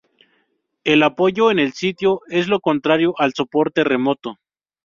[0.83, 4.39] El apoyo en el sitio es lo contrario al soporte remoto.